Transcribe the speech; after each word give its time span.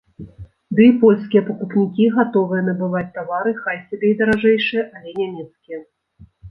Ды 0.79 0.87
і 0.91 0.95
польскія 1.03 1.41
пакупнікі 1.49 2.07
гатовыя 2.17 2.65
набываць 2.71 3.07
тавары 3.19 3.51
хай 3.63 3.77
сабе 3.87 4.07
і 4.17 4.21
даражэйшыя, 4.25 4.83
але 4.95 5.09
нямецкія. 5.21 5.79